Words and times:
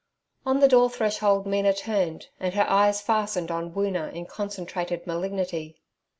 On 0.47 0.61
the 0.61 0.67
door 0.67 0.89
threshold 0.89 1.45
Mina 1.45 1.75
turned, 1.75 2.29
and 2.39 2.55
her 2.55 2.67
eyes 2.67 3.01
fastened 3.03 3.51
on 3.51 3.73
Woona 3.73 4.11
in 4.11 4.25
concentrated 4.25 5.05
malignity. 5.05 5.79